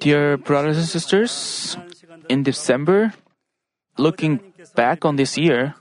[0.00, 1.76] Dear brothers and sisters,
[2.28, 3.12] in December,
[3.98, 4.40] looking
[4.74, 5.74] back on this year,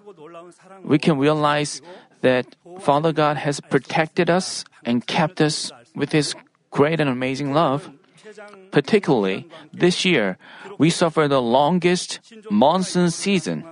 [0.83, 1.81] we can realize
[2.21, 6.36] that Father God has protected us and kept us with His
[6.71, 7.91] great and amazing love.
[8.71, 10.38] Particularly, this year,
[10.77, 12.20] we suffered the longest
[12.52, 13.63] monsoon season,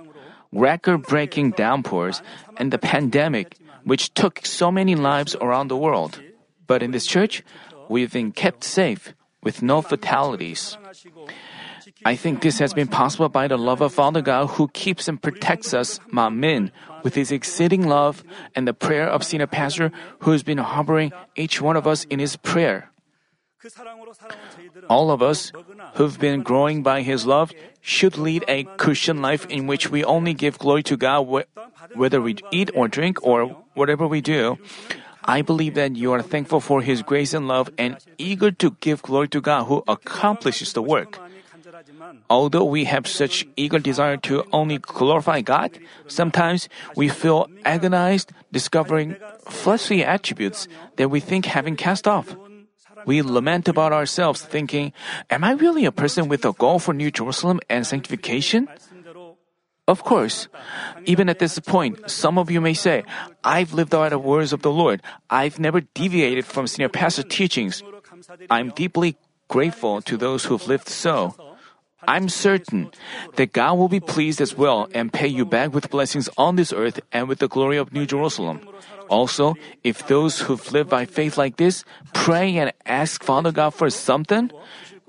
[0.52, 2.22] record breaking downpours,
[2.56, 6.20] and the pandemic, which took so many lives around the world.
[6.66, 7.42] But in this church,
[7.88, 10.76] we've been kept safe with no fatalities.
[12.04, 15.20] I think this has been possible by the love of Father God who keeps and
[15.20, 16.72] protects us, Min,
[17.02, 21.60] with his exceeding love and the prayer of Senior Pastor who has been harboring each
[21.60, 22.90] one of us in his prayer.
[24.88, 25.52] All of us
[25.94, 27.50] who've been growing by His love
[27.80, 32.20] should lead a Christian life in which we only give glory to God wh- whether
[32.20, 34.58] we eat or drink or whatever we do.
[35.24, 39.02] I believe that you are thankful for His grace and love and eager to give
[39.02, 41.18] glory to God who accomplishes the work.
[42.28, 49.16] Although we have such eager desire to only glorify God, sometimes we feel agonized discovering
[49.48, 52.36] fleshly attributes that we think having cast off.
[53.06, 54.92] We lament about ourselves thinking,
[55.30, 58.68] Am I really a person with a goal for New Jerusalem and sanctification?
[59.86, 60.48] Of course,
[61.04, 63.04] even at this point, some of you may say,
[63.44, 65.02] I've lived out the words of the Lord.
[65.28, 67.82] I've never deviated from senior pastor teachings.
[68.48, 69.16] I'm deeply
[69.48, 71.36] grateful to those who've lived so.
[72.08, 72.90] I'm certain
[73.36, 76.72] that God will be pleased as well and pay you back with blessings on this
[76.72, 78.60] earth and with the glory of New Jerusalem.
[79.08, 83.90] Also, if those who've lived by faith like this pray and ask Father God for
[83.90, 84.50] something,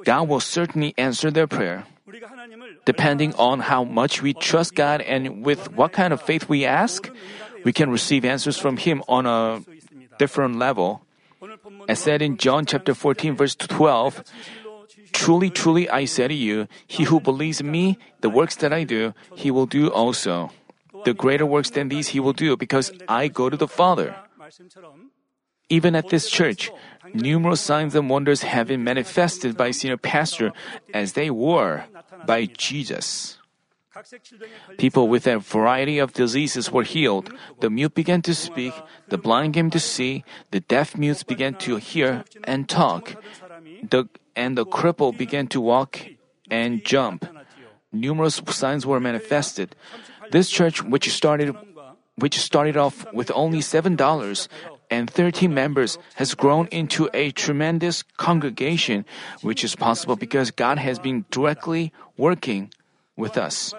[0.04, 1.86] God will certainly answer their prayer.
[2.86, 7.10] Depending on how much we trust God and with what kind of faith we ask,
[7.64, 9.64] we can receive answers from Him on a
[10.20, 11.02] different level.
[11.90, 14.24] As said in John chapter 14 verse 12,
[15.12, 18.84] Truly, truly, I say to you, he who believes in me, the works that I
[18.84, 20.52] do, he will do also.
[21.06, 24.16] The greater works than these he will do because I go to the Father.
[25.70, 26.70] Even at this church,
[27.14, 30.52] numerous signs and wonders have been manifested by senior pastor
[30.94, 31.86] as they were
[32.26, 33.38] by Jesus.
[34.78, 37.32] People with a variety of diseases were healed.
[37.62, 38.74] The mute began to speak,
[39.08, 43.16] the blind came to see, the deaf mutes began to hear and talk.
[43.90, 46.00] The, and the cripple began to walk
[46.52, 47.26] and jump.
[47.94, 49.76] Numerous signs were manifested.
[50.32, 51.56] This church, which started,
[52.16, 54.50] which started off with only seven dollars
[54.96, 59.06] and 13 members, has grown into a tremendous congregation,
[59.42, 62.72] which is possible because God has been directly working
[63.18, 63.74] with us.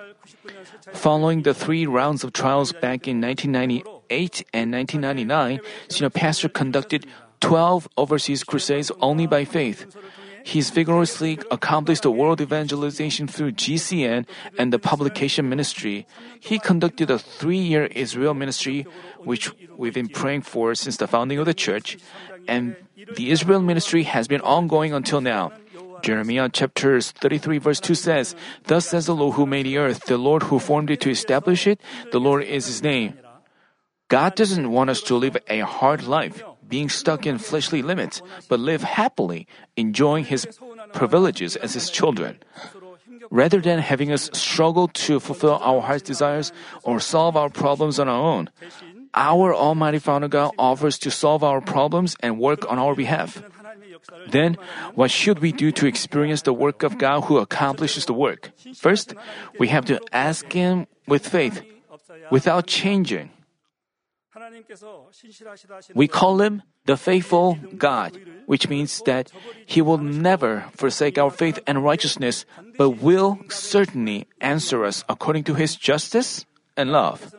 [0.92, 7.06] Following the three rounds of trials back in 1998 and 1999, Senior Pastor conducted
[7.40, 9.86] 12 overseas crusades only by faith.
[10.46, 14.26] He's vigorously accomplished the world evangelization through GCN
[14.56, 16.06] and the publication ministry.
[16.38, 18.86] He conducted a three-year Israel ministry,
[19.18, 21.98] which we've been praying for since the founding of the church,
[22.46, 25.50] and the Israel ministry has been ongoing until now.
[26.02, 28.36] Jeremiah chapter 33 verse 2 says,
[28.70, 31.66] Thus says the Lord who made the earth, the Lord who formed it to establish
[31.66, 31.80] it,
[32.12, 33.18] the Lord is his name.
[34.06, 38.60] God doesn't want us to live a hard life, being stuck in fleshly limits, but
[38.60, 39.46] live happily,
[39.76, 40.46] enjoying his
[40.92, 42.38] privileges as his children.
[43.30, 48.08] Rather than having us struggle to fulfill our heart's desires or solve our problems on
[48.08, 48.50] our own,
[49.14, 53.42] our Almighty Father God offers to solve our problems and work on our behalf.
[54.28, 54.56] Then,
[54.94, 58.52] what should we do to experience the work of God who accomplishes the work?
[58.74, 59.14] First,
[59.58, 61.62] we have to ask Him with faith,
[62.30, 63.30] without changing.
[65.94, 69.32] We call Him the faithful God, which means that
[69.66, 72.44] He will never forsake our faith and righteousness,
[72.78, 76.46] but will certainly answer us according to His justice
[76.76, 77.34] and love.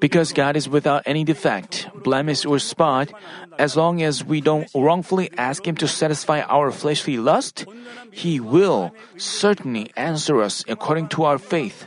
[0.00, 3.12] Because God is without any defect, blemish, or spot,
[3.58, 7.66] as long as we don't wrongfully ask Him to satisfy our fleshly lust,
[8.10, 11.86] He will certainly answer us according to our faith.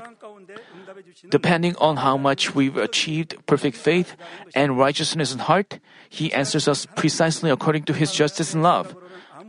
[1.29, 4.15] Depending on how much we've achieved perfect faith
[4.53, 5.79] and righteousness in heart,
[6.09, 8.95] He answers us precisely according to His justice and love.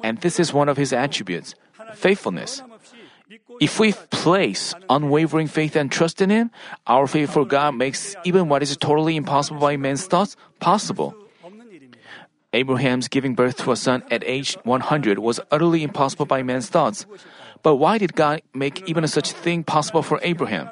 [0.03, 1.55] And this is one of His attributes
[1.94, 2.62] faithfulness.
[3.61, 6.50] If we place unwavering faith and trust in Him,
[6.87, 11.15] our faith for God makes even what is totally impossible by man's thoughts possible.
[12.53, 17.05] Abraham's giving birth to a son at age 100 was utterly impossible by man's thoughts.
[17.62, 20.70] But why did God make even such a thing possible for Abraham?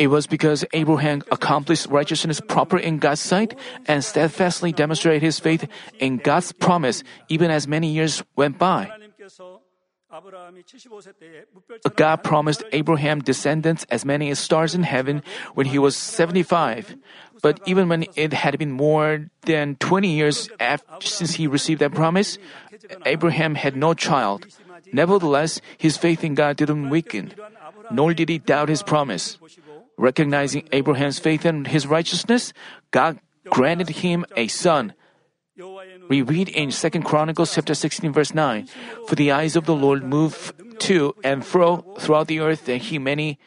[0.00, 3.52] It was because Abraham accomplished righteousness proper in God's sight
[3.84, 5.68] and steadfastly demonstrated his faith
[6.00, 8.88] in God's promise even as many years went by.
[11.94, 16.96] God promised Abraham descendants as many as stars in heaven when he was 75.
[17.42, 21.92] But even when it had been more than 20 years after, since he received that
[21.92, 22.38] promise,
[23.04, 24.46] Abraham had no child.
[24.92, 27.32] Nevertheless, his faith in God didn't weaken,
[27.92, 29.38] nor did he doubt his promise.
[30.00, 32.54] Recognizing Abraham's faith and his righteousness,
[32.90, 33.20] God
[33.52, 34.94] granted him a son.
[36.08, 38.66] We read in 2 Chronicles chapter 16 verse 9,
[39.06, 40.56] For the eyes of the Lord move
[40.88, 43.38] to and fro throughout the earth that he many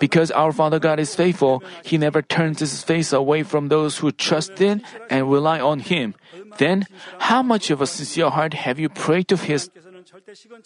[0.00, 4.10] because our Father God is faithful, He never turns His face away from those who
[4.10, 6.14] trust in and rely on Him.
[6.58, 6.86] Then,
[7.20, 9.70] how much of a sincere heart have you prayed to His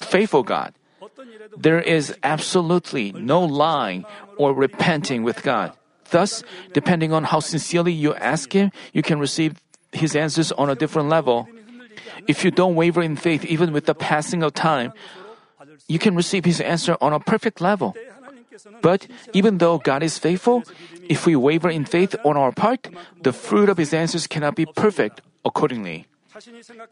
[0.00, 0.72] faithful God?
[1.56, 4.04] There is absolutely no lying
[4.36, 5.72] or repenting with God.
[6.10, 6.42] Thus,
[6.72, 9.60] depending on how sincerely you ask Him, you can receive
[9.92, 11.48] His answers on a different level.
[12.28, 14.92] If you don't waver in faith, even with the passing of time,
[15.88, 17.94] you can receive His answer on a perfect level.
[18.82, 20.62] But even though God is faithful,
[21.08, 22.88] if we waver in faith on our part,
[23.22, 26.06] the fruit of His answers cannot be perfect accordingly.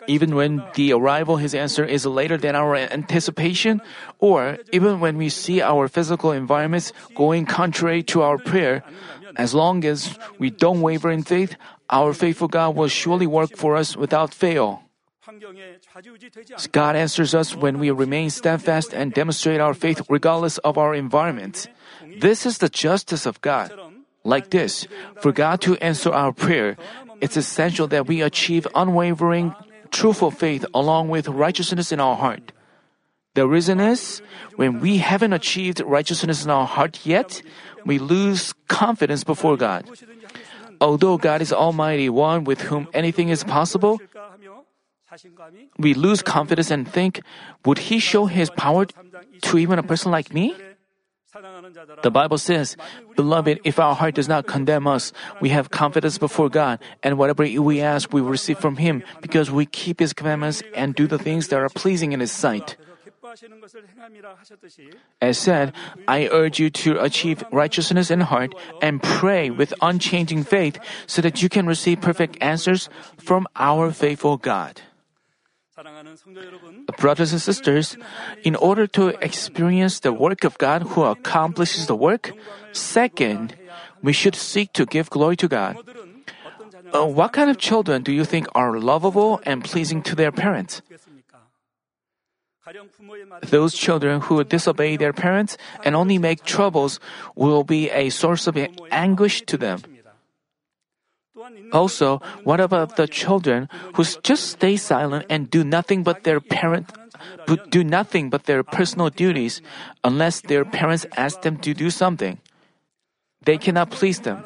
[0.06, 3.80] Even when the arrival his answer is later than our anticipation,
[4.18, 8.82] or even when we see our physical environments going contrary to our prayer,
[9.36, 11.56] as long as we don't waver in faith,
[11.90, 14.82] our faithful God will surely work for us without fail.
[16.72, 21.68] God answers us when we remain steadfast and demonstrate our faith regardless of our environment.
[22.20, 23.72] This is the justice of God.
[24.24, 24.86] Like this,
[25.18, 26.76] for God to answer our prayer,
[27.22, 29.54] it's essential that we achieve unwavering,
[29.94, 32.50] truthful faith along with righteousness in our heart.
[33.38, 34.20] The reason is,
[34.56, 37.40] when we haven't achieved righteousness in our heart yet,
[37.86, 39.86] we lose confidence before God.
[40.82, 44.02] Although God is Almighty, one with whom anything is possible,
[45.78, 47.22] we lose confidence and think,
[47.64, 50.58] would He show His power to even a person like me?
[52.02, 52.76] The Bible says,
[53.16, 57.44] Beloved, if our heart does not condemn us, we have confidence before God, and whatever
[57.44, 61.48] we ask, we receive from Him, because we keep His commandments and do the things
[61.48, 62.76] that are pleasing in His sight.
[65.22, 65.72] As said,
[66.06, 68.52] I urge you to achieve righteousness in heart
[68.82, 74.36] and pray with unchanging faith so that you can receive perfect answers from our faithful
[74.36, 74.82] God.
[76.98, 77.96] Brothers and sisters,
[78.42, 82.32] in order to experience the work of God who accomplishes the work,
[82.72, 83.56] second,
[84.02, 85.76] we should seek to give glory to God.
[86.92, 90.82] Uh, what kind of children do you think are lovable and pleasing to their parents?
[93.42, 97.00] Those children who disobey their parents and only make troubles
[97.34, 98.56] will be a source of
[98.90, 99.82] anguish to them.
[101.72, 106.92] Also, what about the children who just stay silent and do nothing but their parent
[107.46, 109.62] but do nothing but their personal duties
[110.04, 112.38] unless their parents ask them to do something?
[113.42, 114.44] They cannot please them.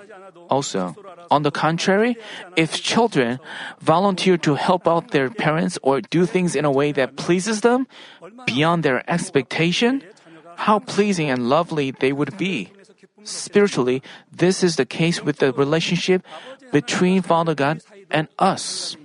[0.49, 0.95] Also,
[1.31, 2.17] on the contrary,
[2.57, 3.41] if children
[3.81, 7.87] volunteer to help out their parents or do things in a way that pleases them
[8.47, 10.03] beyond their expectation,
[10.57, 12.71] how pleasing and lovely they would be.
[13.25, 16.23] Spiritually, this is the case with the relationship
[16.73, 18.97] between Father God and us.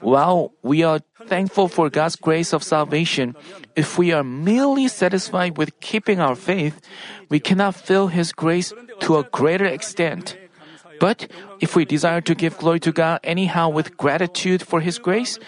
[0.00, 3.36] While we are thankful for God's grace of salvation,
[3.76, 6.80] if we are merely satisfied with keeping our faith,
[7.28, 10.36] we cannot feel His grace to a greater extent.
[10.98, 15.38] But if we desire to give glory to God anyhow with gratitude for His grace,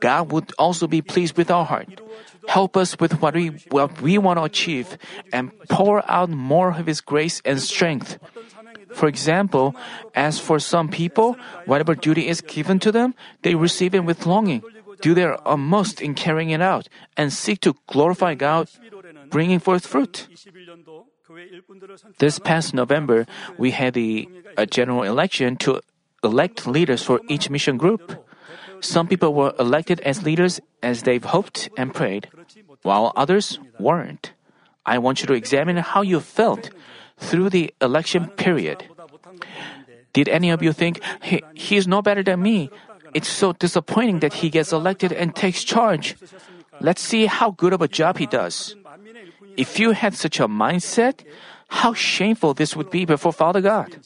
[0.00, 2.00] God would also be pleased with our heart.
[2.48, 4.98] Help us with what we, what we want to achieve
[5.32, 8.18] and pour out more of His grace and strength.
[8.92, 9.74] For example,
[10.14, 14.62] as for some people, whatever duty is given to them, they receive it with longing,
[15.00, 18.68] do their utmost in carrying it out, and seek to glorify God,
[19.30, 20.26] bringing forth fruit.
[22.18, 23.26] This past November,
[23.58, 25.80] we had the, a general election to
[26.24, 28.18] elect leaders for each mission group.
[28.80, 32.28] Some people were elected as leaders as they've hoped and prayed,
[32.82, 34.32] while others weren't.
[34.86, 36.70] I want you to examine how you felt
[37.18, 38.84] through the election period.
[40.12, 41.42] Did any of you think, he,
[41.76, 42.70] is no better than me?
[43.14, 46.16] It's so disappointing that he gets elected and takes charge.
[46.80, 48.74] Let's see how good of a job he does.
[49.56, 51.24] If you had such a mindset,
[51.68, 53.98] how shameful this would be before Father God.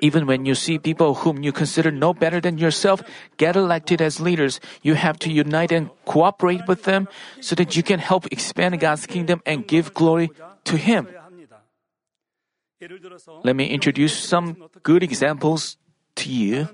[0.00, 3.02] Even when you see people whom you consider no better than yourself
[3.36, 7.08] get elected as leaders, you have to unite and cooperate with them
[7.40, 10.30] so that you can help expand God's kingdom and give glory
[10.64, 11.08] to Him.
[13.42, 15.76] Let me introduce some good examples
[16.16, 16.68] to you.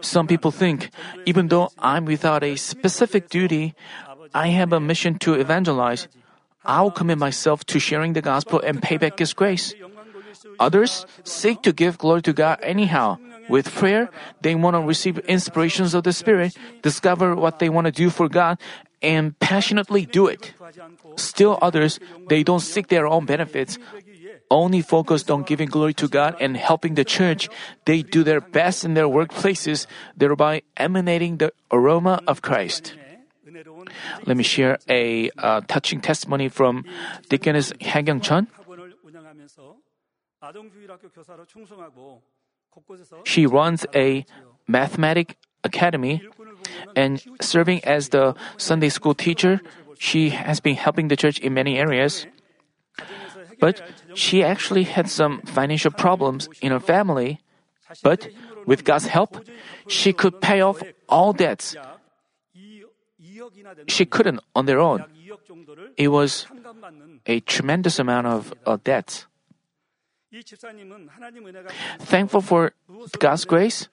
[0.00, 0.90] Some people think,
[1.24, 3.74] even though I'm without a specific duty,
[4.34, 6.08] I have a mission to evangelize.
[6.64, 9.74] I'll commit myself to sharing the gospel and pay back His grace.
[10.58, 13.18] Others seek to give glory to God anyhow.
[13.48, 17.92] With prayer, they want to receive inspirations of the Spirit, discover what they want to
[17.92, 18.58] do for God,
[19.02, 20.52] and passionately do it.
[21.16, 23.78] Still others, they don't seek their own benefits,
[24.50, 27.48] only focused on giving glory to God and helping the church.
[27.84, 32.94] They do their best in their workplaces, thereby emanating the aroma of Christ.
[34.26, 36.84] Let me share a uh, touching testimony from
[37.28, 38.48] Deaconess Hagyang Chun.
[43.24, 44.24] She runs a
[44.68, 46.22] mathematic academy
[46.94, 49.60] and serving as the Sunday school teacher,
[49.98, 52.26] she has been helping the church in many areas.
[53.58, 53.82] But
[54.14, 57.40] she actually had some financial problems in her family.
[58.02, 58.28] But
[58.66, 59.40] with God's help,
[59.88, 61.76] she could pay off all debts.
[63.88, 65.04] She couldn't on their own.
[65.96, 66.46] It was
[67.26, 69.26] a tremendous amount of uh, debts.
[72.00, 72.72] Thankful for
[73.18, 73.88] God's grace,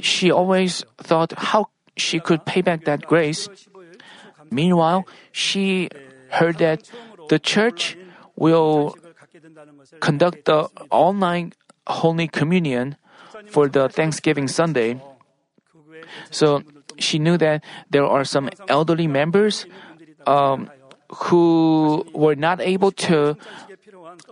[0.00, 3.48] she always thought how she could pay back that grace.
[4.50, 5.88] Meanwhile, she
[6.28, 6.90] heard that
[7.28, 7.96] the church
[8.36, 8.96] will
[10.00, 11.52] conduct the online
[11.86, 12.96] Holy Communion
[13.48, 15.00] for the Thanksgiving Sunday.
[16.30, 16.62] So
[16.98, 19.66] she knew that there are some elderly members
[20.26, 20.70] um,
[21.28, 23.36] who were not able to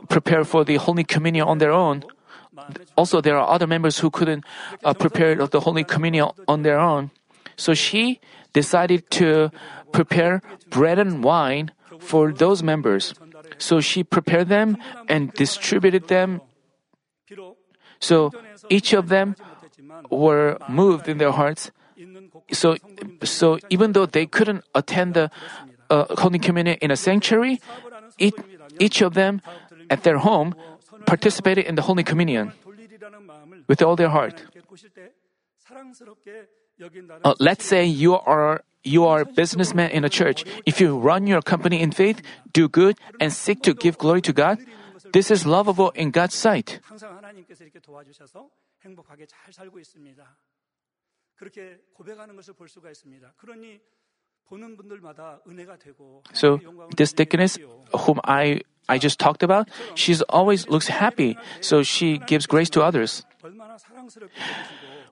[0.09, 2.05] prepare for the Holy Communion on their own.
[2.97, 4.45] Also, there are other members who couldn't
[4.85, 7.11] uh, prepare the Holy Communion on their own.
[7.57, 8.21] So she
[8.53, 9.51] decided to
[9.93, 13.15] prepare bread and wine for those members.
[13.59, 14.77] So she prepared them
[15.09, 16.41] and distributed them.
[18.01, 18.33] So
[18.69, 19.37] each of them
[20.11, 21.71] were moved in their hearts.
[22.53, 22.77] So,
[23.23, 25.31] so even though they couldn't attend the
[25.91, 27.61] uh, Holy Communion in a sanctuary,
[28.19, 28.35] it,
[28.79, 29.43] each of them
[29.91, 30.55] at their home
[31.07, 32.53] participated in the Holy Communion
[33.69, 34.43] with all their heart.
[37.25, 40.45] Uh, let's say you are you are a businessman in a church.
[40.65, 44.33] If you run your company in faith, do good, and seek to give glory to
[44.33, 44.59] God,
[45.13, 46.81] this is lovable in God's sight.
[56.33, 56.61] So
[56.97, 57.59] this deaconess
[57.95, 62.83] whom I I just talked about, she always looks happy, so she gives grace to
[62.83, 63.23] others.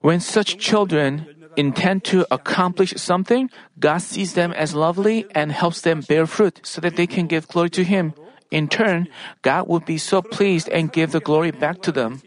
[0.00, 1.26] When such children
[1.56, 6.80] intend to accomplish something, God sees them as lovely and helps them bear fruit so
[6.80, 8.14] that they can give glory to Him.
[8.50, 9.06] In turn,
[9.42, 12.20] God would be so pleased and give the glory back to them.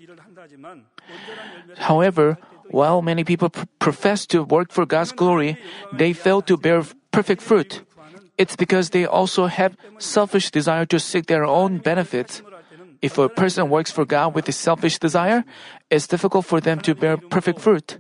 [1.78, 2.38] However,
[2.70, 5.58] while many people pr- profess to work for God's glory,
[5.92, 7.84] they fail to bear perfect fruit.
[8.38, 12.42] It's because they also have selfish desire to seek their own benefits.
[13.02, 15.44] If a person works for God with a selfish desire,
[15.90, 18.00] it's difficult for them to bear perfect fruit.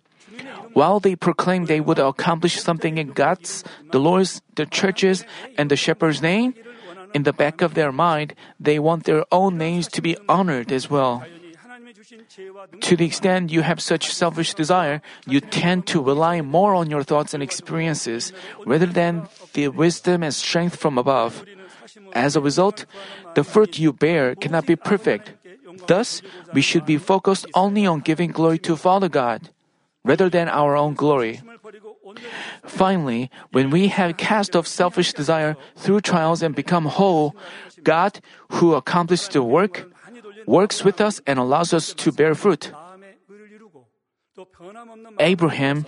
[0.74, 5.26] While they proclaim they would accomplish something in God's, the Lord's, the church's,
[5.58, 6.54] and the shepherd's name,
[7.14, 10.90] in the back of their mind, they want their own names to be honored as
[10.90, 11.26] well.
[12.82, 17.04] To the extent you have such selfish desire, you tend to rely more on your
[17.04, 18.34] thoughts and experiences
[18.66, 21.46] rather than the wisdom and strength from above.
[22.14, 22.86] As a result,
[23.36, 25.34] the fruit you bear cannot be perfect.
[25.88, 26.22] Thus,
[26.54, 29.50] we should be focused only on giving glory to Father God,
[30.04, 31.42] rather than our own glory.
[32.66, 37.36] Finally, when we have cast off selfish desire through trials and become whole,
[37.84, 39.91] God, who accomplished the work,
[40.52, 42.72] works with us and allows us to bear fruit.
[45.20, 45.86] Abraham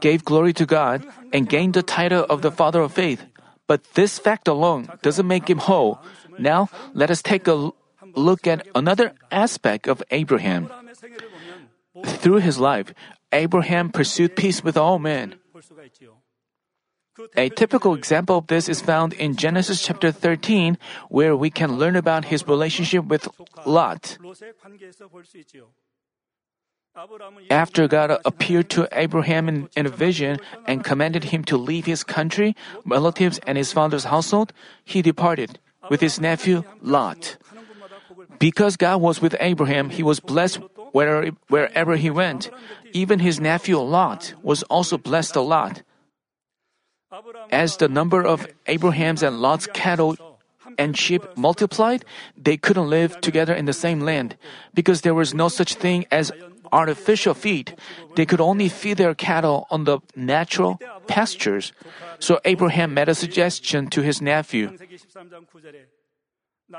[0.00, 3.26] gave glory to God and gained the title of the father of faith.
[3.66, 5.98] But this fact alone doesn't make him whole.
[6.38, 7.74] Now, let us take a
[8.14, 10.70] look at another aspect of Abraham.
[12.22, 12.94] Through his life,
[13.32, 15.34] Abraham pursued peace with all men.
[17.36, 21.96] A typical example of this is found in Genesis chapter 13, where we can learn
[21.96, 23.28] about his relationship with
[23.64, 24.18] Lot.
[27.50, 32.02] After God appeared to Abraham in, in, a vision and commanded him to leave his
[32.02, 32.56] country,
[32.86, 34.52] relatives, and his father's household,
[34.84, 35.58] he departed
[35.90, 37.36] with his nephew Lot.
[38.38, 40.60] Because God was with Abraham, he was blessed
[40.92, 42.50] wherever he went.
[42.92, 45.82] Even his nephew Lot was also blessed a lot.
[47.50, 50.16] As the number of Abraham's and Lot's cattle
[50.78, 52.04] and sheep multiplied,
[52.36, 54.36] they couldn't live together in the same land
[54.74, 56.32] because there was no such thing as
[56.72, 57.76] artificial feed.
[58.16, 61.72] They could only feed their cattle on the natural pastures.
[62.18, 64.76] So Abraham made a suggestion to his nephew.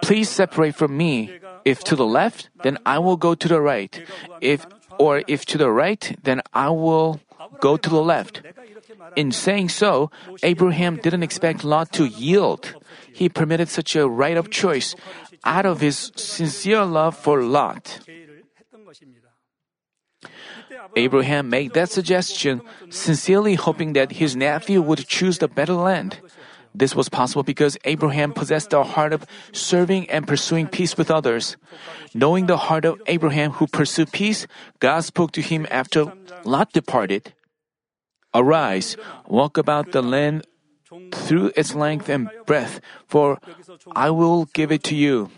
[0.01, 1.39] Please separate from me.
[1.63, 4.03] If to the left, then I will go to the right.
[4.41, 4.67] If
[4.99, 7.21] or if to the right, then I will
[7.61, 8.41] go to the left.
[9.15, 10.11] In saying so,
[10.43, 12.75] Abraham didn't expect Lot to yield.
[13.11, 14.95] He permitted such a right of choice
[15.43, 17.99] out of his sincere love for Lot.
[20.95, 26.19] Abraham made that suggestion, sincerely hoping that his nephew would choose the better land.
[26.73, 31.57] This was possible because Abraham possessed the heart of serving and pursuing peace with others.
[32.13, 34.45] Knowing the heart of Abraham who pursued peace,
[34.79, 36.13] God spoke to him after
[36.45, 37.33] Lot departed.
[38.36, 38.96] Arise,
[39.28, 40.46] walk about the land
[41.12, 43.38] through its length and breadth, for
[43.94, 45.28] I will give it to you.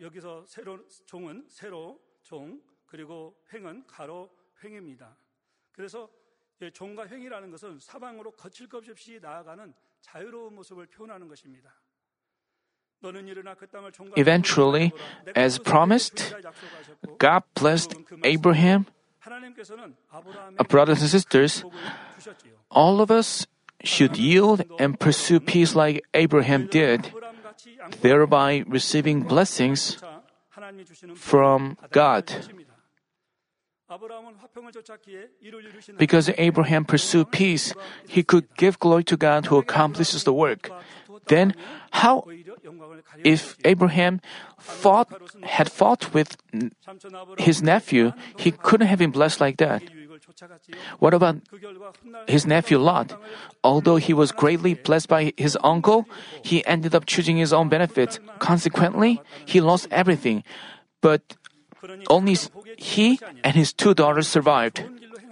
[0.00, 4.30] 여기서 세로 종은 세로 종 그리고 횡은 가로
[4.62, 5.16] 횡입니다.
[5.72, 6.08] 그래서
[6.72, 11.74] 종과 횡이라는 것은 사방으로 거칠 것 없이 나아가는 자유로운 모습을 표현하는 것입니다.
[14.16, 14.90] Eventually,
[15.36, 16.34] as promised,
[17.18, 17.94] God blessed
[18.24, 18.86] Abraham.
[19.27, 21.63] uh, brothers and sisters,
[22.69, 23.45] all of us
[23.83, 27.13] should yield and pursue peace like Abraham did,
[28.01, 29.97] thereby receiving blessings
[31.15, 32.33] from God.
[35.97, 37.73] Because Abraham pursued peace,
[38.07, 40.71] he could give glory to God who accomplishes the work.
[41.27, 41.53] Then,
[41.91, 42.25] how
[43.23, 44.21] if Abraham
[44.57, 45.09] fought,
[45.43, 46.37] had fought with
[47.37, 49.83] his nephew, he couldn't have been blessed like that.
[50.99, 51.37] What about
[52.27, 53.13] his nephew Lot?
[53.63, 56.05] Although he was greatly blessed by his uncle,
[56.43, 58.19] he ended up choosing his own benefits.
[58.39, 60.43] Consequently, he lost everything.
[61.01, 61.35] But
[62.09, 62.37] only
[62.77, 64.85] he and his two daughters survived.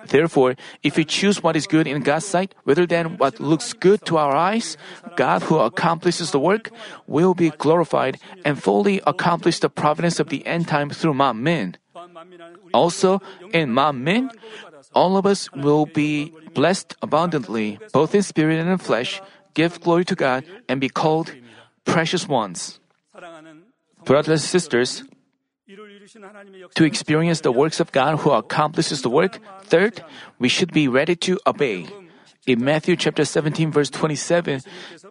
[0.10, 4.06] Therefore, if we choose what is good in God's sight rather than what looks good
[4.06, 4.78] to our eyes,
[5.16, 6.72] God who accomplishes the work
[7.08, 11.76] will be glorified and fully accomplish the providence of the end time through Manmin.
[12.74, 13.22] Also,
[13.54, 14.30] in Manmin,
[14.94, 19.22] all of us will be blessed abundantly, both in spirit and in flesh,
[19.54, 21.34] give glory to God, and be called
[21.86, 22.80] precious ones.
[24.06, 25.04] Brothers and sisters,
[26.76, 30.04] to experience the works of God who accomplishes the work, third,
[30.40, 31.86] we should be ready to obey.
[32.48, 34.62] In Matthew chapter 17 verse 27,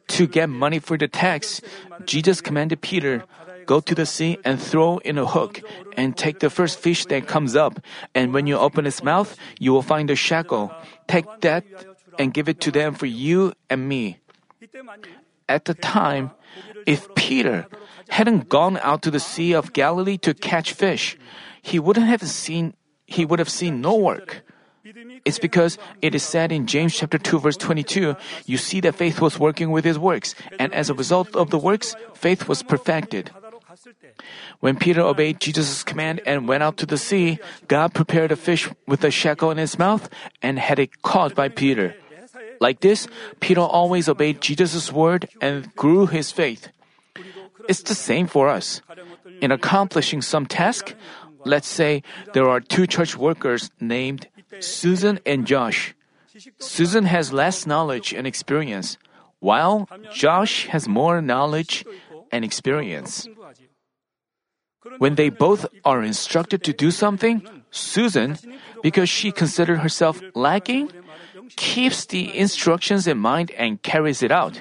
[0.09, 1.61] to get money for the tax,
[2.05, 3.23] Jesus commanded Peter,
[3.66, 5.61] go to the sea and throw in a hook
[5.97, 7.79] and take the first fish that comes up.
[8.14, 10.73] And when you open its mouth, you will find a shekel.
[11.07, 11.64] Take that
[12.18, 14.18] and give it to them for you and me.
[15.48, 16.30] At the time,
[16.87, 17.66] if Peter
[18.08, 21.16] hadn't gone out to the Sea of Galilee to catch fish,
[21.62, 22.74] he wouldn't have seen,
[23.06, 24.44] he would have seen no work.
[25.24, 29.20] It's because it is said in James chapter 2 verse 22, you see that faith
[29.20, 33.30] was working with his works, and as a result of the works, faith was perfected.
[34.61, 38.68] When Peter obeyed Jesus' command and went out to the sea, God prepared a fish
[38.87, 40.08] with a shekel in its mouth
[40.42, 41.94] and had it caught by Peter.
[42.61, 43.09] Like this,
[43.40, 46.68] Peter always obeyed Jesus' word and grew his faith.
[47.68, 48.81] It's the same for us.
[49.40, 50.94] In accomplishing some task,
[51.44, 54.29] let's say there are two church workers named
[54.61, 55.94] Susan and Josh.
[56.59, 58.97] Susan has less knowledge and experience,
[59.40, 61.85] while Josh has more knowledge
[62.33, 63.29] and experience.
[64.99, 68.38] When they both are instructed to do something, Susan,
[68.83, 70.90] because she considered herself lacking,
[71.56, 74.61] keeps the instructions in mind and carries it out.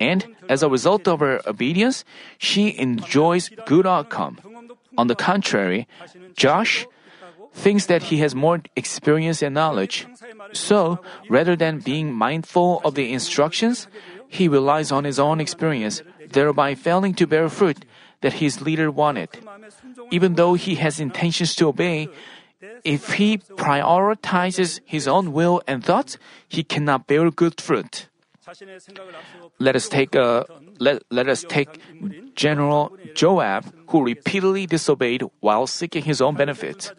[0.00, 2.04] And as a result of her obedience,
[2.38, 4.38] she enjoys good outcome.
[4.96, 5.86] On the contrary,
[6.36, 6.86] Josh
[7.52, 10.06] thinks that he has more experience and knowledge.
[10.52, 13.86] So, rather than being mindful of the instructions,
[14.28, 17.84] he relies on his own experience, thereby failing to bear fruit
[18.20, 19.30] that his leader wanted.
[20.10, 22.08] Even though he has intentions to obey,
[22.84, 28.08] if he prioritizes his own will and thoughts, he cannot bear good fruit.
[29.58, 30.44] Let us take a
[30.78, 31.80] let, let us take
[32.34, 36.92] General Joab, who repeatedly disobeyed while seeking his own benefit.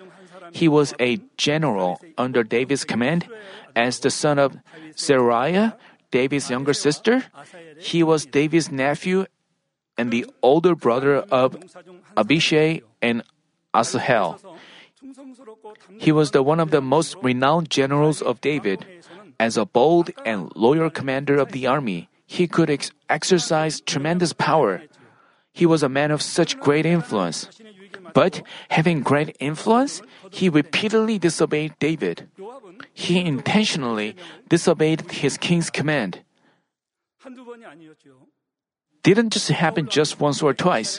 [0.51, 3.27] He was a general under David's command.
[3.75, 4.57] As the son of
[4.97, 5.77] Zeruiah,
[6.11, 7.25] David's younger sister,
[7.77, 9.25] he was David's nephew
[9.97, 11.57] and the older brother of
[12.17, 13.23] Abishai and
[13.73, 14.39] Asahel.
[15.97, 18.85] He was the one of the most renowned generals of David.
[19.39, 24.81] As a bold and loyal commander of the army, he could ex- exercise tremendous power.
[25.53, 27.47] He was a man of such great influence.
[28.13, 32.27] But having great influence, he repeatedly disobeyed David.
[32.93, 34.15] He intentionally
[34.49, 36.23] disobeyed his king's command.
[39.05, 40.97] Didn't just happen just once or twice.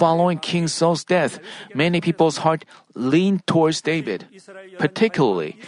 [0.00, 1.36] Following King Saul's death,
[1.76, 2.64] many people's heart
[2.96, 4.24] leaned towards David.
[4.80, 5.60] Particularly,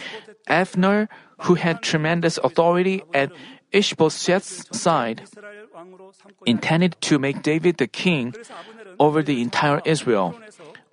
[0.49, 1.07] Abner,
[1.45, 3.29] who had tremendous authority at
[3.69, 5.29] Ishbosheth's side,
[6.49, 8.33] intended to make David the king
[8.97, 10.33] over the entire Israel.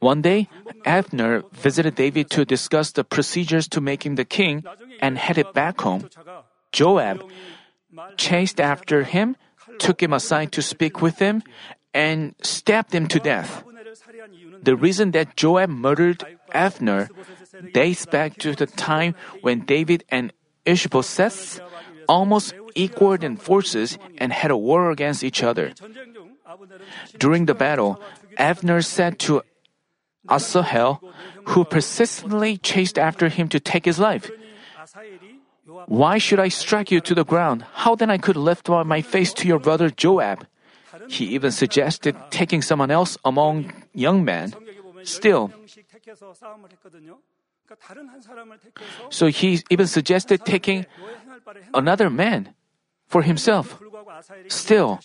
[0.00, 0.52] One day,
[0.84, 4.64] Abner visited David to discuss the procedures to make him the king
[5.00, 6.10] and headed back home.
[6.72, 7.24] Joab
[8.18, 9.36] chased after him,
[9.82, 11.42] took him aside to speak with him,
[11.92, 13.66] and stabbed him to death.
[14.62, 17.10] The reason that Joab murdered Abner
[17.74, 20.32] dates back to the time when David and
[20.64, 21.60] Ishbosheth
[22.08, 25.74] almost equaled in forces and had a war against each other.
[27.18, 28.00] During the battle,
[28.38, 29.42] Abner said to
[30.30, 31.02] Asahel,
[31.50, 34.30] who persistently chased after him to take his life,
[35.86, 37.64] Why should I strike you to the ground?
[37.72, 40.46] How then I could lift my face to your brother Joab?
[41.08, 44.54] He even suggested taking someone else among young men.
[45.04, 45.50] Still,
[49.10, 50.86] so he even suggested taking
[51.74, 52.54] another man
[53.08, 53.80] for himself.
[54.48, 55.00] Still,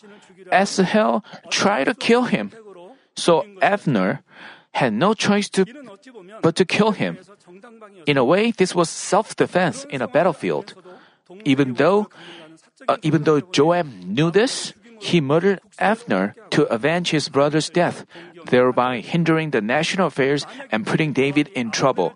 [0.52, 2.52] Asahel tried to kill him.
[3.16, 4.22] So Abner
[4.78, 5.66] had no choice to,
[6.42, 7.18] but to kill him.
[8.06, 10.78] In a way, this was self-defense in a battlefield.
[11.44, 12.08] Even though,
[12.88, 18.06] uh, even though Joab knew this, he murdered Abner to avenge his brother's death,
[18.50, 22.14] thereby hindering the national affairs and putting David in trouble.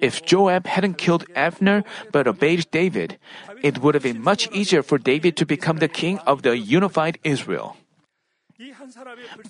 [0.00, 3.18] If Joab hadn't killed Abner but obeyed David,
[3.62, 7.18] it would have been much easier for David to become the king of the unified
[7.24, 7.76] Israel.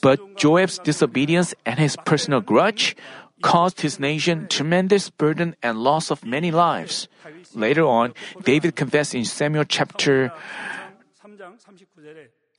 [0.00, 2.96] But Joab's disobedience and his personal grudge
[3.42, 7.08] caused his nation tremendous burden and loss of many lives.
[7.54, 10.32] Later on, David confessed in Samuel chapter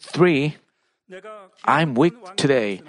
[0.02, 0.58] 3
[1.66, 2.82] I'm weak today,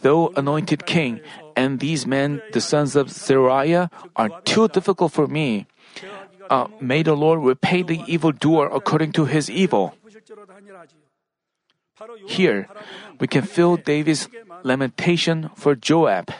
[0.00, 1.20] though anointed king,
[1.54, 5.66] and these men, the sons of Zeruiah, are too difficult for me.
[6.48, 9.94] Uh, may the Lord repay the evildoer according to his evil.
[12.26, 12.68] Here,
[13.20, 14.28] we can feel David's
[14.62, 16.30] lamentation for Joab.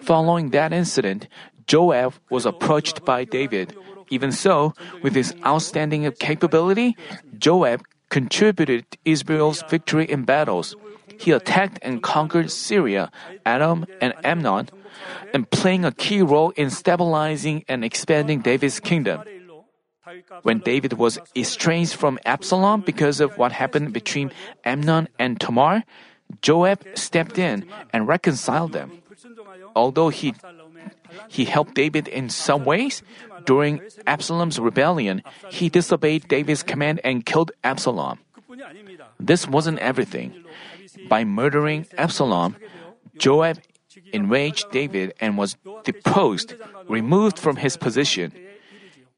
[0.00, 1.28] Following that incident,
[1.66, 3.76] Joab was approached by David.
[4.10, 6.96] Even so, with his outstanding capability,
[7.38, 10.76] Joab contributed Israel's victory in battles.
[11.18, 13.10] He attacked and conquered Syria,
[13.46, 14.68] Aram, and Ammon,
[15.32, 19.22] and playing a key role in stabilizing and expanding David's kingdom.
[20.42, 24.32] When David was estranged from Absalom because of what happened between
[24.64, 25.84] Amnon and Tamar,
[26.40, 29.02] Joab stepped in and reconciled them.
[29.74, 30.34] Although he
[31.28, 33.02] he helped David in some ways,
[33.44, 38.18] during Absalom's rebellion, he disobeyed David's command and killed Absalom.
[39.20, 40.32] This wasn't everything.
[41.08, 42.56] By murdering Absalom,
[43.16, 43.60] Joab
[44.12, 46.54] enraged David and was deposed,
[46.88, 48.32] removed from his position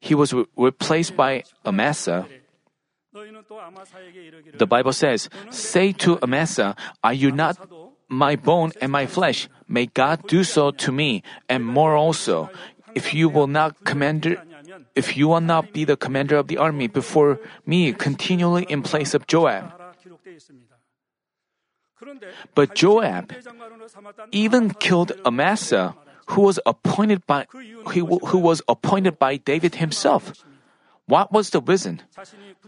[0.05, 2.29] he was re- replaced by Amasa.
[4.59, 7.57] The Bible says, Say to Amasa, Are you not
[8.09, 9.49] my bone and my flesh?
[9.67, 12.51] May God do so to me, and more also.
[12.95, 14.37] If you will not commander,
[14.95, 19.15] if you will not be the commander of the army before me continually in place
[19.15, 19.73] of Joab.
[22.55, 23.33] But Joab
[24.31, 30.45] even killed Amasa who was appointed by who, who was appointed by David himself.
[31.07, 32.01] What was the reason?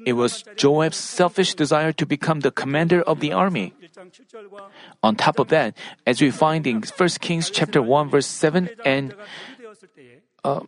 [0.05, 3.73] It was Joab's selfish desire to become the commander of the army.
[5.03, 9.15] On top of that, as we find in 1 Kings chapter 1 verse 7 and
[10.45, 10.61] uh,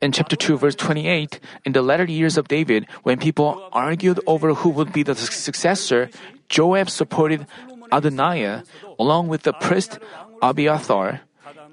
[0.00, 4.54] in chapter 2 verse 28, in the latter years of David, when people argued over
[4.54, 6.08] who would be the successor,
[6.48, 7.46] Joab supported
[7.92, 8.64] Adonijah
[8.98, 9.98] along with the priest
[10.42, 11.20] Abiathar.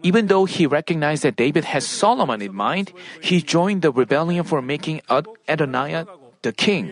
[0.03, 4.61] Even though he recognized that David had Solomon in mind, he joined the rebellion for
[4.61, 5.01] making
[5.47, 6.07] Adonijah
[6.41, 6.91] the king.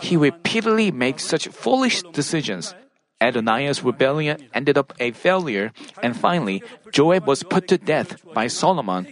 [0.00, 2.74] He repeatedly made such foolish decisions.
[3.20, 5.72] Adonijah's rebellion ended up a failure,
[6.02, 9.06] and finally, Joab was put to death by Solomon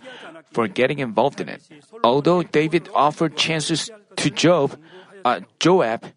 [0.52, 1.62] for getting involved in it.
[2.02, 4.76] Although David offered chances to Job,
[5.24, 6.10] uh, Joab,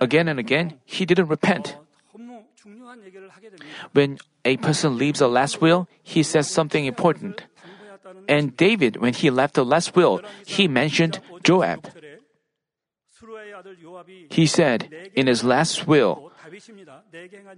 [0.00, 1.76] again and again, he didn't repent.
[3.92, 7.44] When a person leaves a last will, he says something important.
[8.28, 11.88] And David, when he left the last will, he mentioned Joab.
[14.30, 16.32] He said in his last will,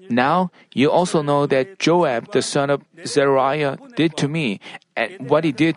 [0.08, 4.60] Now you also know that Joab, the son of Zeruiah, did to me,
[4.96, 5.76] eh, and what he did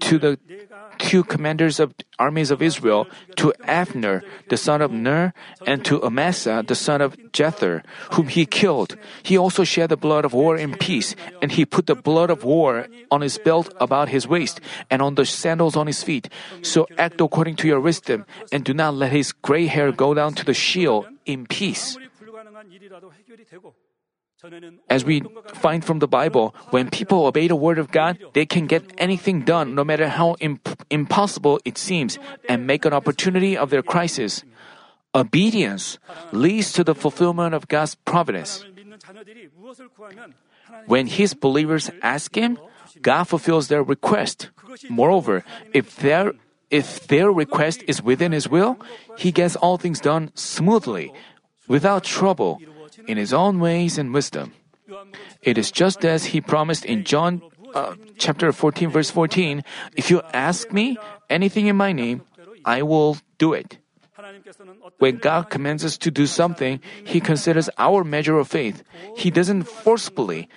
[0.00, 0.38] to the
[0.98, 3.06] two commanders of armies of Israel,
[3.36, 5.32] to Abner, the son of Ner,
[5.66, 7.82] and to Amasa, the son of Jether,
[8.12, 8.96] whom he killed.
[9.22, 12.44] He also shed the blood of war in peace, and he put the blood of
[12.44, 16.28] war on his belt about his waist, and on the sandals on his feet.
[16.62, 20.34] So act according to your wisdom, and do not let his gray hair go down
[20.34, 21.96] to the Sheol in peace.
[24.90, 25.22] As we
[25.54, 29.42] find from the Bible, when people obey the word of God, they can get anything
[29.42, 32.18] done, no matter how imp- impossible it seems,
[32.48, 34.44] and make an opportunity of their crisis.
[35.14, 35.98] Obedience
[36.32, 38.62] leads to the fulfillment of God's providence.
[40.86, 42.58] When His believers ask Him,
[43.00, 44.50] God fulfills their request.
[44.90, 46.32] Moreover, if their
[46.68, 48.76] if their request is within His will,
[49.16, 51.14] He gets all things done smoothly,
[51.68, 52.60] without trouble,
[53.06, 54.52] in his own ways and wisdom.
[55.42, 57.42] It is just as he promised in John
[57.74, 59.62] uh, chapter 14 verse 14,
[59.96, 60.96] if you ask me
[61.28, 62.22] anything in my name,
[62.64, 63.78] I will do it.
[64.98, 68.82] When God commands us to do something, he considers our measure of faith.
[69.16, 70.48] He doesn't forcefully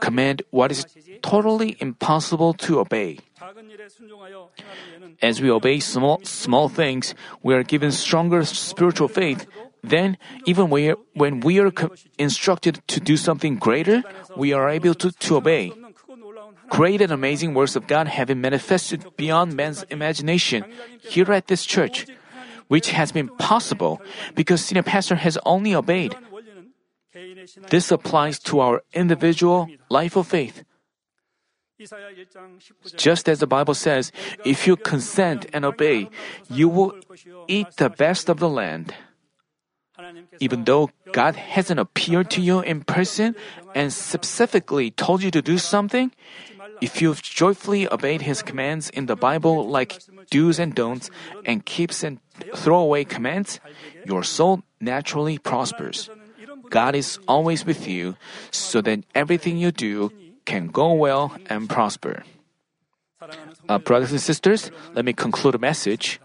[0.00, 0.86] command what is
[1.22, 3.18] totally impossible to obey.
[5.22, 9.46] As we obey small, small things, we are given stronger spiritual faith
[9.86, 11.70] then, even we are, when we are
[12.18, 14.02] instructed to do something greater,
[14.36, 15.72] we are able to, to obey.
[16.68, 20.64] Great and amazing works of God have been manifested beyond man's imagination
[20.98, 22.06] here at this church,
[22.66, 24.02] which has been possible
[24.34, 26.16] because senior pastor has only obeyed.
[27.70, 30.64] This applies to our individual life of faith.
[32.96, 34.10] Just as the Bible says,
[34.44, 36.08] if you consent and obey,
[36.50, 36.98] you will
[37.46, 38.94] eat the best of the land
[40.40, 43.34] even though God hasn't appeared to you in person
[43.74, 46.12] and specifically told you to do something,
[46.80, 51.10] if you've joyfully obeyed His commands in the Bible, like do's and don'ts,
[51.44, 52.20] and keeps and
[52.54, 53.60] throwaway commands,
[54.04, 56.10] your soul naturally prospers.
[56.68, 58.16] God is always with you
[58.50, 60.12] so that everything you do
[60.44, 62.24] can go well and prosper.
[63.68, 66.20] Uh, brothers and sisters, let me conclude the message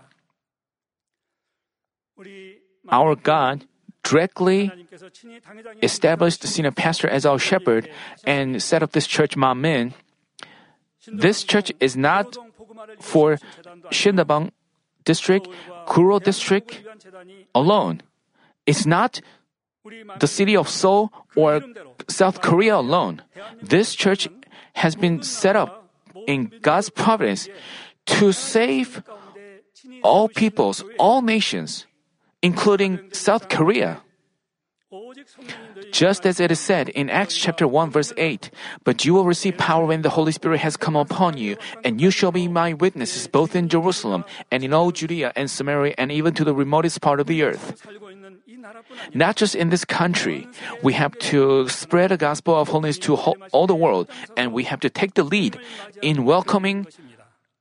[2.90, 3.66] our God
[4.04, 4.72] directly
[5.82, 7.90] established senior pastor as our shepherd
[8.26, 9.94] and set up this church, Manmin.
[11.08, 12.38] This church is not
[13.00, 13.38] for
[13.92, 14.52] Shindabang
[15.06, 15.48] district,
[15.88, 16.84] Guro district
[17.54, 18.02] alone.
[18.66, 19.22] It's not
[20.20, 21.62] the city of Seoul or
[22.08, 23.22] South Korea alone.
[23.62, 24.28] This church
[24.74, 25.90] has been set up
[26.28, 27.50] in God's providence
[28.06, 29.04] to save
[30.04, 31.86] all peoples, all nations
[32.42, 34.02] including South Korea.
[35.92, 38.52] Just as it is said in Acts chapter 1 verse 8,
[38.84, 42.12] but you will receive power when the Holy Spirit has come upon you, and you
[42.12, 46.34] shall be my witnesses both in Jerusalem and in all Judea and Samaria and even
[46.34, 47.88] to the remotest part of the earth.
[49.14, 50.48] Not just in this country,
[50.84, 54.82] we have to spread the gospel of holiness to all the world, and we have
[54.82, 55.58] to take the lead
[56.02, 56.86] in welcoming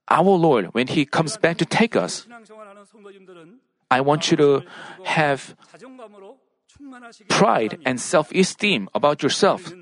[0.08, 2.26] our Lord when He comes back to take us.
[3.90, 4.62] I want you to
[5.05, 5.57] have
[7.29, 9.72] pride and self-esteem about yourself,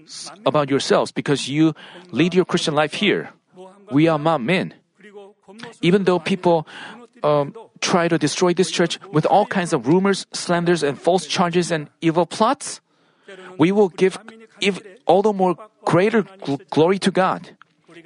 [0.46, 1.74] about yourselves, because you
[2.10, 3.30] lead your Christian life here.
[3.90, 4.72] We are Manmin.
[5.80, 6.66] Even though people
[7.22, 11.70] um, try to destroy this church with all kinds of rumors, slanders, and false charges
[11.70, 12.80] and evil plots,
[13.58, 14.18] we will give
[15.06, 17.56] all the more greater gl- glory to God.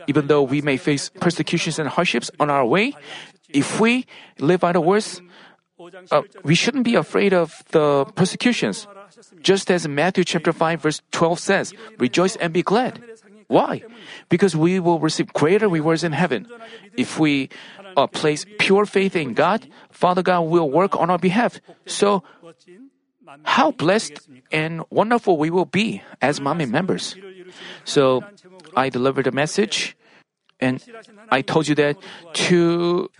[0.06, 2.94] Even though we may face persecutions and hardships on our way,
[3.48, 4.06] if we
[4.38, 5.20] live by the words,
[6.10, 8.86] uh, we shouldn't be afraid of the persecutions.
[9.40, 13.02] Just as Matthew chapter 5 verse 12 says, rejoice and be glad.
[13.48, 13.82] Why?
[14.28, 16.46] Because we will receive greater rewards in heaven.
[16.96, 17.50] If we
[17.96, 21.60] uh, place pure faith in God, Father God will work on our behalf.
[21.84, 22.24] So,
[23.44, 27.16] how blessed and wonderful we will be as Manmin members.
[27.84, 28.24] So,
[28.74, 29.96] I delivered a message
[30.62, 30.78] and
[31.30, 31.98] I told you that
[32.46, 33.10] to,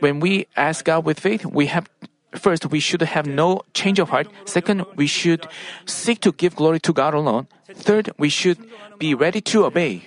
[0.00, 1.88] when we ask God with faith, we have
[2.34, 4.26] First, we should have no change of heart.
[4.44, 5.46] Second, we should
[5.86, 7.46] seek to give glory to God alone.
[7.70, 8.58] Third, we should
[8.98, 10.02] be ready to obey.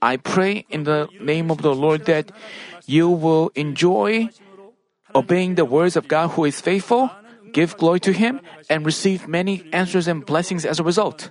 [0.00, 2.32] I pray in the name of the Lord that
[2.86, 4.30] you will enjoy
[5.14, 7.10] obeying the words of God who is faithful,
[7.52, 11.30] give glory to Him, and receive many answers and blessings as a result.